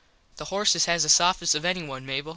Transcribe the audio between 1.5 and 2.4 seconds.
of anyone, Mable.